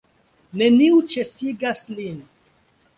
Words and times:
Neniu 0.61 1.05
ĉesigas 1.13 1.87
lin. 1.95 2.21